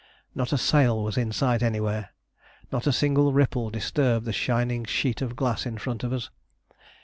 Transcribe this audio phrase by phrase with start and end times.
[0.33, 2.09] Not a sail was in sight anywhere,
[2.71, 6.31] not a single ripple disturbed the shining sheet of glass in front of us.